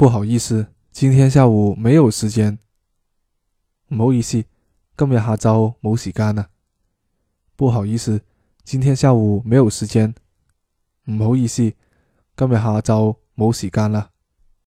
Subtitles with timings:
[0.00, 2.58] 不好意思今天下午没有时间。
[3.88, 4.42] 唔好意思
[4.96, 6.48] 今日下昼冇时间啊。
[7.54, 8.22] 不好意思
[8.64, 10.14] 今天下午没有时间。
[11.04, 11.70] 唔好意思
[12.34, 14.08] 今日下昼冇时间啦